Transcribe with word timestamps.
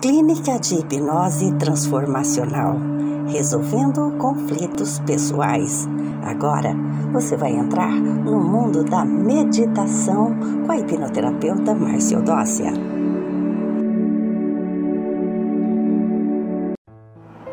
Clínica 0.00 0.58
de 0.58 0.74
Hipnose 0.74 1.54
Transformacional, 1.54 2.76
resolvendo 3.28 4.12
conflitos 4.18 4.98
pessoais. 5.00 5.88
Agora 6.22 6.74
você 7.12 7.34
vai 7.34 7.52
entrar 7.52 7.90
no 7.90 8.38
mundo 8.38 8.84
da 8.84 9.06
meditação 9.06 10.36
com 10.66 10.70
a 10.70 10.76
hipnoterapeuta 10.76 11.74
Márcia 11.74 12.18
Odócia. 12.18 12.72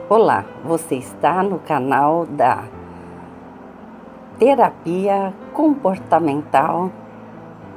Olá, 0.10 0.44
você 0.66 0.96
está 0.96 1.42
no 1.42 1.60
canal 1.60 2.26
da 2.26 2.66
Terapia 4.38 5.34
Comportamental 5.54 6.92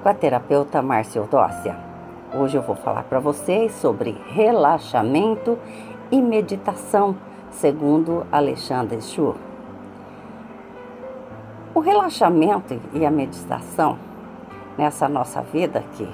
com 0.02 0.08
a 0.08 0.14
terapeuta 0.14 0.82
Márcia 0.82 1.22
Odócia. 1.22 1.85
Hoje 2.38 2.58
eu 2.58 2.60
vou 2.60 2.76
falar 2.76 3.04
para 3.04 3.18
vocês 3.18 3.72
sobre 3.72 4.14
relaxamento 4.26 5.58
e 6.10 6.20
meditação, 6.20 7.16
segundo 7.50 8.27
Alexandre 8.30 9.00
Schur. 9.00 9.36
O 11.74 11.80
relaxamento 11.80 12.78
e 12.92 13.06
a 13.06 13.10
meditação 13.10 13.98
nessa 14.77 15.08
nossa 15.08 15.41
vida 15.41 15.82
que 15.92 16.06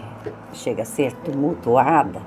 chega 0.52 0.82
a 0.82 0.86
ser 0.86 1.12
tumultuada, 1.24 2.22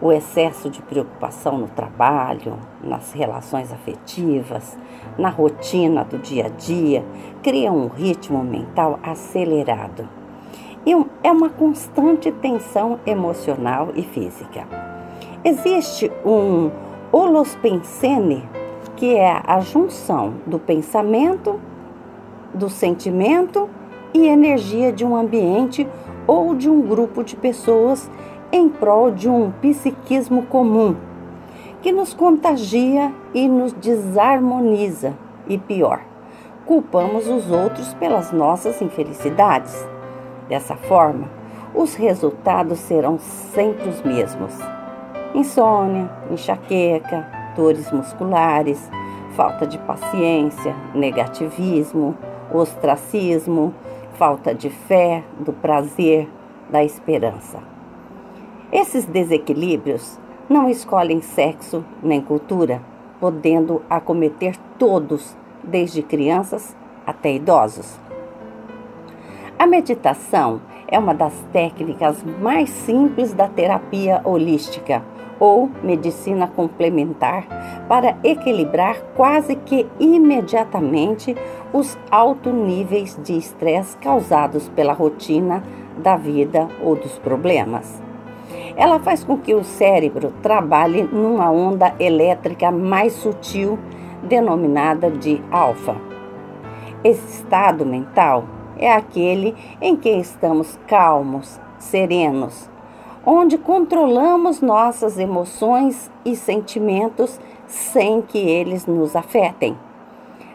o 0.00 0.10
excesso 0.10 0.68
de 0.68 0.82
preocupação 0.82 1.56
no 1.56 1.68
trabalho, 1.68 2.58
nas 2.82 3.12
relações 3.12 3.72
afetivas, 3.72 4.76
na 5.16 5.28
rotina 5.28 6.02
do 6.02 6.18
dia 6.18 6.46
a 6.46 6.48
dia, 6.48 7.04
cria 7.44 7.70
um 7.70 7.86
ritmo 7.86 8.42
mental 8.42 8.98
acelerado 9.04 10.17
é 11.22 11.30
uma 11.30 11.50
constante 11.50 12.30
tensão 12.30 13.00
emocional 13.04 13.90
e 13.94 14.02
física. 14.02 14.66
Existe 15.44 16.10
um 16.24 16.70
holospensene, 17.12 18.48
que 18.96 19.14
é 19.14 19.40
a 19.46 19.60
junção 19.60 20.34
do 20.46 20.58
pensamento, 20.58 21.60
do 22.54 22.68
sentimento 22.68 23.68
e 24.14 24.26
energia 24.26 24.92
de 24.92 25.04
um 25.04 25.16
ambiente 25.16 25.86
ou 26.26 26.54
de 26.54 26.68
um 26.68 26.80
grupo 26.82 27.22
de 27.22 27.36
pessoas 27.36 28.10
em 28.50 28.68
prol 28.68 29.10
de 29.10 29.28
um 29.28 29.50
psiquismo 29.50 30.42
comum, 30.46 30.96
que 31.82 31.92
nos 31.92 32.14
contagia 32.14 33.12
e 33.34 33.46
nos 33.48 33.72
desarmoniza, 33.72 35.14
e 35.46 35.58
pior, 35.58 36.00
culpamos 36.66 37.28
os 37.28 37.50
outros 37.50 37.94
pelas 37.94 38.32
nossas 38.32 38.80
infelicidades. 38.82 39.86
Dessa 40.48 40.76
forma, 40.76 41.28
os 41.74 41.94
resultados 41.94 42.78
serão 42.78 43.18
sempre 43.18 43.88
os 43.88 44.02
mesmos: 44.02 44.54
insônia, 45.34 46.10
enxaqueca, 46.30 47.26
dores 47.54 47.90
musculares, 47.92 48.90
falta 49.36 49.66
de 49.66 49.78
paciência, 49.78 50.74
negativismo, 50.94 52.16
ostracismo, 52.52 53.74
falta 54.14 54.54
de 54.54 54.70
fé, 54.70 55.22
do 55.38 55.52
prazer, 55.52 56.28
da 56.70 56.82
esperança. 56.82 57.58
Esses 58.72 59.04
desequilíbrios 59.04 60.18
não 60.48 60.68
escolhem 60.68 61.20
sexo 61.20 61.84
nem 62.02 62.20
cultura, 62.20 62.82
podendo 63.20 63.82
acometer 63.88 64.56
todos, 64.78 65.36
desde 65.62 66.02
crianças 66.02 66.76
até 67.06 67.32
idosos. 67.32 67.98
A 69.58 69.66
meditação 69.66 70.60
é 70.86 70.96
uma 70.96 71.12
das 71.12 71.34
técnicas 71.52 72.22
mais 72.40 72.70
simples 72.70 73.34
da 73.34 73.48
terapia 73.48 74.20
holística 74.22 75.02
ou 75.40 75.68
medicina 75.82 76.46
complementar 76.46 77.44
para 77.88 78.16
equilibrar 78.22 79.02
quase 79.16 79.56
que 79.56 79.84
imediatamente 79.98 81.36
os 81.72 81.98
altos 82.08 82.54
níveis 82.54 83.18
de 83.20 83.36
estresse 83.36 83.96
causados 83.96 84.68
pela 84.68 84.92
rotina 84.92 85.64
da 85.96 86.16
vida 86.16 86.68
ou 86.80 86.94
dos 86.94 87.18
problemas. 87.18 88.00
Ela 88.76 89.00
faz 89.00 89.24
com 89.24 89.36
que 89.36 89.56
o 89.56 89.64
cérebro 89.64 90.32
trabalhe 90.40 91.02
numa 91.02 91.50
onda 91.50 91.92
elétrica 91.98 92.70
mais 92.70 93.12
sutil, 93.12 93.76
denominada 94.22 95.10
de 95.10 95.42
alfa. 95.50 95.96
Esse 97.02 97.40
estado 97.40 97.84
mental 97.84 98.44
é 98.78 98.92
aquele 98.92 99.54
em 99.80 99.96
que 99.96 100.10
estamos 100.10 100.78
calmos, 100.86 101.60
serenos, 101.78 102.68
onde 103.24 103.58
controlamos 103.58 104.60
nossas 104.60 105.18
emoções 105.18 106.10
e 106.24 106.34
sentimentos 106.34 107.38
sem 107.66 108.22
que 108.22 108.38
eles 108.38 108.86
nos 108.86 109.14
afetem. 109.14 109.76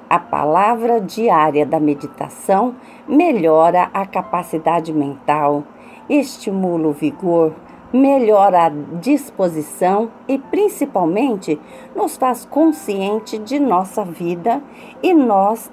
A 0.10 0.20
palavra 0.20 1.00
diária 1.02 1.66
da 1.66 1.80
meditação 1.80 2.76
melhora 3.08 3.90
a 3.94 4.06
capacidade 4.06 4.94
mental, 4.94 5.64
estimula 6.10 6.88
o 6.88 6.94
vigor, 6.94 7.54
melhora 7.92 8.66
a 8.66 8.70
disposição 9.00 10.12
e, 10.28 10.38
principalmente, 10.38 11.60
nos 11.96 12.18
faz 12.18 12.44
consciente 12.44 13.38
de 13.38 13.60
nossa 13.60 14.04
vida 14.04 14.62
e 15.02 15.14
nós 15.14 15.72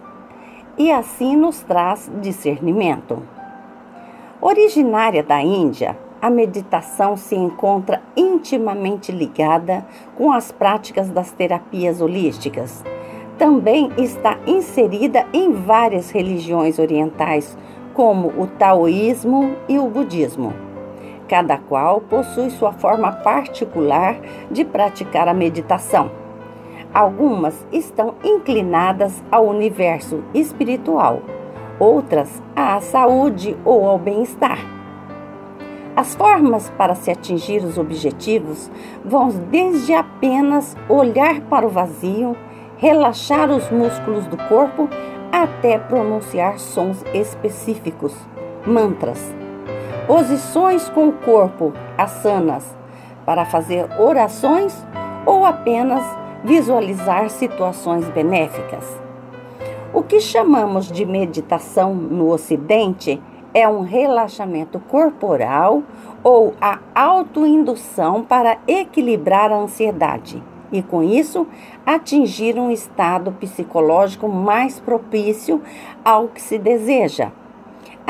e 0.76 0.90
assim 0.90 1.36
nos 1.36 1.60
traz 1.60 2.10
discernimento. 2.20 3.22
Originária 4.40 5.22
da 5.22 5.42
Índia, 5.42 5.98
a 6.20 6.28
meditação 6.28 7.16
se 7.16 7.34
encontra 7.34 8.02
intimamente 8.16 9.10
ligada 9.10 9.86
com 10.16 10.32
as 10.32 10.52
práticas 10.52 11.08
das 11.08 11.30
terapias 11.32 12.00
holísticas. 12.00 12.84
Também 13.38 13.90
está 13.96 14.38
inserida 14.46 15.26
em 15.32 15.52
várias 15.52 16.10
religiões 16.10 16.78
orientais, 16.78 17.56
como 17.94 18.28
o 18.28 18.46
taoísmo 18.46 19.56
e 19.68 19.78
o 19.78 19.88
budismo. 19.88 20.52
Cada 21.26 21.56
qual 21.56 22.00
possui 22.00 22.50
sua 22.50 22.72
forma 22.72 23.12
particular 23.12 24.16
de 24.50 24.64
praticar 24.64 25.26
a 25.28 25.34
meditação. 25.34 26.19
Algumas 26.92 27.64
estão 27.70 28.14
inclinadas 28.24 29.22
ao 29.30 29.46
universo 29.46 30.24
espiritual, 30.34 31.22
outras 31.78 32.42
à 32.56 32.80
saúde 32.80 33.56
ou 33.64 33.88
ao 33.88 33.96
bem-estar. 33.96 34.58
As 35.94 36.16
formas 36.16 36.68
para 36.70 36.96
se 36.96 37.10
atingir 37.10 37.62
os 37.62 37.78
objetivos 37.78 38.68
vão 39.04 39.28
desde 39.28 39.94
apenas 39.94 40.76
olhar 40.88 41.40
para 41.42 41.64
o 41.64 41.70
vazio, 41.70 42.36
relaxar 42.76 43.50
os 43.50 43.70
músculos 43.70 44.26
do 44.26 44.36
corpo, 44.48 44.88
até 45.30 45.78
pronunciar 45.78 46.58
sons 46.58 47.04
específicos, 47.14 48.16
mantras. 48.66 49.32
Posições 50.08 50.88
com 50.88 51.08
o 51.08 51.12
corpo, 51.12 51.72
asanas, 51.96 52.76
para 53.24 53.44
fazer 53.44 53.86
orações 53.96 54.74
ou 55.24 55.44
apenas 55.44 56.02
visualizar 56.44 57.30
situações 57.30 58.08
benéficas. 58.08 58.84
O 59.92 60.02
que 60.02 60.20
chamamos 60.20 60.86
de 60.86 61.04
meditação 61.04 61.94
no 61.94 62.30
Ocidente 62.30 63.20
é 63.52 63.68
um 63.68 63.80
relaxamento 63.80 64.78
corporal 64.78 65.82
ou 66.22 66.54
a 66.60 66.78
autoindução 66.94 68.22
para 68.22 68.58
equilibrar 68.66 69.50
a 69.50 69.56
ansiedade 69.56 70.42
e, 70.70 70.82
com 70.82 71.02
isso, 71.02 71.46
atingir 71.84 72.56
um 72.56 72.70
estado 72.70 73.32
psicológico 73.32 74.28
mais 74.28 74.78
propício 74.78 75.60
ao 76.04 76.28
que 76.28 76.40
se 76.40 76.58
deseja. 76.58 77.32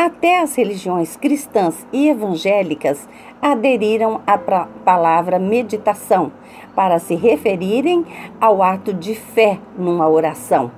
Até 0.02 0.40
as 0.40 0.54
religiões 0.54 1.14
cristãs 1.14 1.86
e 1.92 2.08
evangélicas 2.08 3.06
aderiram 3.42 4.22
à 4.26 4.38
palavra 4.38 5.38
meditação 5.38 6.32
para 6.74 6.98
se 6.98 7.14
referirem 7.14 8.06
ao 8.40 8.62
ato 8.62 8.94
de 8.94 9.14
fé 9.14 9.58
numa 9.76 10.08
oração 10.08 10.70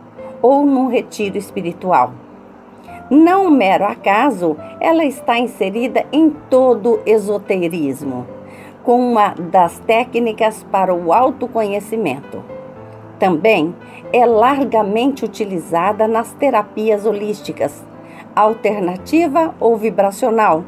ou 0.43 0.67
num 0.67 0.89
retiro 0.89 1.39
espiritual. 1.39 2.13
Não 3.09 3.49
mero 3.49 3.85
acaso, 3.85 4.57
ela 4.81 5.05
está 5.05 5.39
inserida 5.39 6.05
em 6.11 6.31
todo 6.51 7.01
esoterismo, 7.07 8.27
como 8.83 9.09
uma 9.13 9.35
das 9.35 9.79
técnicas 9.79 10.67
para 10.69 10.93
o 10.93 11.13
autoconhecimento. 11.13 12.43
Também 13.21 13.73
é 14.13 14.27
largamente 14.27 15.25
utilizada 15.25 16.09
nas 16.09 16.33
terapias 16.33 17.07
holísticas, 17.07 17.92
alternativa 18.35 19.55
ou 19.61 19.77
vibracional, 19.77 20.65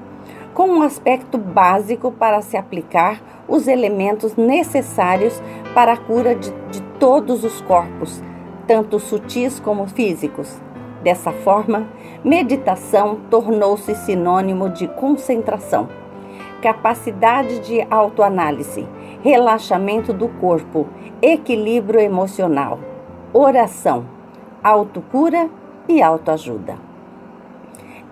com 0.54 0.68
um 0.68 0.82
aspecto 0.82 1.36
básico 1.36 2.12
para 2.12 2.40
se 2.40 2.56
aplicar 2.56 3.20
os 3.48 3.66
elementos 3.66 4.36
necessários 4.36 5.42
para 5.74 5.92
a 5.92 5.96
cura 5.96 6.34
de, 6.34 6.50
de 6.70 6.80
todos 6.98 7.44
os 7.44 7.60
corpos, 7.62 8.22
tanto 8.66 8.98
sutis 8.98 9.58
como 9.60 9.86
físicos. 9.86 10.60
Dessa 11.02 11.32
forma, 11.32 11.86
meditação 12.24 13.20
tornou-se 13.28 13.94
sinônimo 13.94 14.70
de 14.70 14.88
concentração, 14.88 15.88
capacidade 16.62 17.58
de 17.60 17.86
autoanálise, 17.90 18.88
relaxamento 19.22 20.12
do 20.14 20.28
corpo, 20.28 20.86
equilíbrio 21.20 22.00
emocional, 22.00 22.78
oração, 23.34 24.06
autocura 24.62 25.50
e 25.86 26.00
autoajuda. 26.00 26.93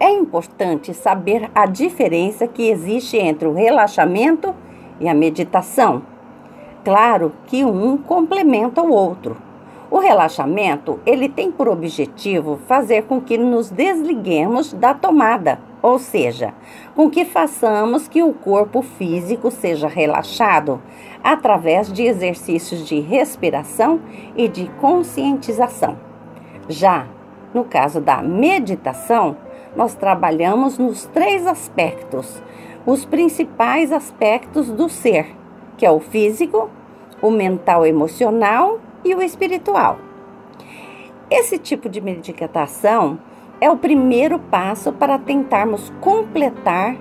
É 0.03 0.11
importante 0.11 0.93
saber 0.93 1.49
a 1.55 1.65
diferença 1.65 2.49
que 2.49 2.69
existe 2.69 3.17
entre 3.17 3.47
o 3.47 3.55
relaxamento 3.55 4.53
e 4.99 5.09
a 5.09 5.15
meditação. 5.15 6.03
Claro 6.85 7.31
que 7.47 7.65
um 7.65 7.97
complementa 7.97 8.83
o 8.83 8.91
outro. 8.91 9.37
O 9.89 10.01
relaxamento, 10.01 10.99
ele 11.07 11.29
tem 11.29 11.53
por 11.53 11.69
objetivo 11.69 12.59
fazer 12.67 13.05
com 13.05 13.21
que 13.21 13.39
nos 13.39 13.71
desliguemos 13.71 14.73
da 14.73 14.93
tomada, 14.93 15.61
ou 15.81 16.01
seja, 16.01 16.53
com 16.97 17.09
que 17.09 17.25
façamos 17.25 18.09
que 18.09 18.25
o 18.25 18.33
corpo 18.33 18.83
físico 18.83 19.53
seja 19.53 19.87
relaxado 19.87 20.83
através 21.23 21.93
de 21.93 22.03
exercícios 22.03 22.85
de 22.85 22.99
respiração 22.99 24.01
e 24.35 24.49
de 24.49 24.69
conscientização. 24.81 25.97
Já 26.69 27.07
no 27.55 27.65
caso 27.65 28.01
da 28.01 28.23
meditação, 28.23 29.37
nós 29.75 29.95
trabalhamos 29.95 30.79
nos 30.79 31.07
três 31.07 31.47
aspectos, 31.47 32.43
os 32.85 33.05
principais 33.05 33.93
aspectos 33.93 34.71
do 34.71 34.89
ser, 34.89 35.35
que 35.77 35.87
é 35.87 35.91
o 35.91 36.01
físico, 36.01 36.71
o 37.21 37.31
mental 37.31 37.87
emocional 37.87 38.81
e 39.05 39.15
o 39.15 39.23
espiritual. 39.23 39.99
Esse 41.31 41.59
tipo 41.59 41.89
de 41.89 42.01
meditação 42.01 43.19
é 43.61 43.71
o 43.71 43.77
primeiro 43.77 44.39
passo 44.39 44.93
para 44.93 45.19
tentarmos 45.19 45.91
completar 46.01 46.97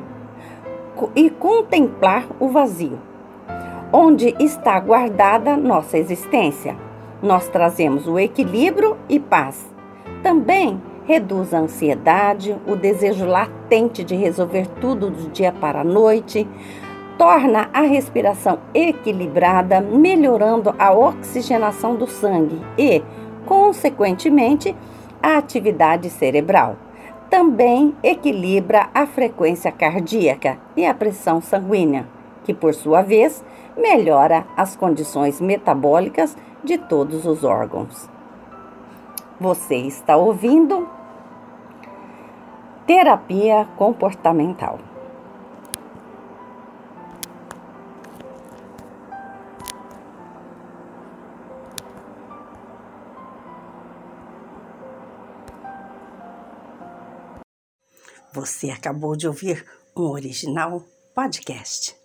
e 1.15 1.29
contemplar 1.29 2.27
o 2.39 2.47
vazio, 2.49 2.99
onde 3.91 4.35
está 4.39 4.79
guardada 4.79 5.57
nossa 5.57 5.97
existência. 5.97 6.77
Nós 7.21 7.47
trazemos 7.47 8.07
o 8.07 8.17
equilíbrio 8.17 8.97
e 9.09 9.19
paz. 9.19 9.69
Também 10.23 10.79
reduz 11.11 11.53
a 11.53 11.59
ansiedade, 11.59 12.57
o 12.65 12.73
desejo 12.73 13.25
latente 13.25 14.01
de 14.01 14.15
resolver 14.15 14.65
tudo 14.79 15.09
do 15.09 15.29
dia 15.29 15.51
para 15.51 15.81
a 15.81 15.83
noite, 15.83 16.47
torna 17.17 17.69
a 17.73 17.81
respiração 17.81 18.59
equilibrada, 18.73 19.81
melhorando 19.81 20.73
a 20.79 20.93
oxigenação 20.93 21.97
do 21.97 22.07
sangue 22.07 22.61
e, 22.77 23.03
consequentemente, 23.45 24.73
a 25.21 25.37
atividade 25.37 26.09
cerebral. 26.09 26.77
Também 27.29 27.93
equilibra 28.01 28.87
a 28.93 29.05
frequência 29.05 29.69
cardíaca 29.69 30.59
e 30.77 30.85
a 30.85 30.93
pressão 30.93 31.41
sanguínea, 31.41 32.07
que, 32.45 32.53
por 32.53 32.73
sua 32.73 33.01
vez, 33.01 33.43
melhora 33.75 34.45
as 34.55 34.77
condições 34.77 35.41
metabólicas 35.41 36.37
de 36.63 36.77
todos 36.77 37.25
os 37.25 37.43
órgãos. 37.43 38.09
Você 39.41 39.75
está 39.75 40.15
ouvindo 40.15 40.87
Terapia 42.93 43.63
Comportamental. 43.77 44.77
Você 58.33 58.69
acabou 58.71 59.15
de 59.15 59.25
ouvir 59.25 59.65
um 59.95 60.01
original 60.09 60.83
podcast. 61.15 62.00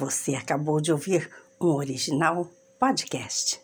Você 0.00 0.34
acabou 0.34 0.80
de 0.80 0.90
ouvir 0.90 1.30
um 1.60 1.66
original 1.66 2.48
podcast. 2.78 3.60